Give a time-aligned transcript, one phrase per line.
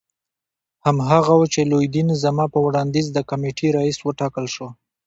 [0.85, 4.67] هماغه وو چې لودین زما په وړاندیز د کمېټې رییس وټاکل شو.